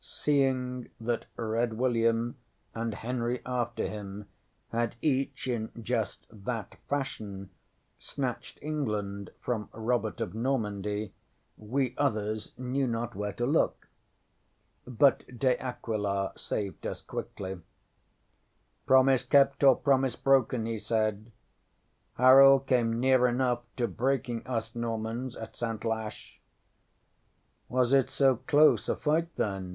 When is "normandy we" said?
10.33-11.93